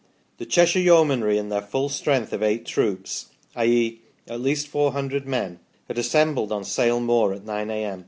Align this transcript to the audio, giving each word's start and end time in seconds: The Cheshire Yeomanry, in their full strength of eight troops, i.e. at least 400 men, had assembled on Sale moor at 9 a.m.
The 0.39 0.47
Cheshire 0.47 0.79
Yeomanry, 0.81 1.37
in 1.37 1.49
their 1.49 1.61
full 1.61 1.87
strength 1.87 2.33
of 2.33 2.41
eight 2.41 2.65
troops, 2.65 3.27
i.e. 3.55 4.01
at 4.27 4.41
least 4.41 4.67
400 4.67 5.27
men, 5.27 5.59
had 5.87 5.99
assembled 5.99 6.51
on 6.51 6.63
Sale 6.63 7.01
moor 7.01 7.33
at 7.35 7.45
9 7.45 7.69
a.m. 7.69 7.99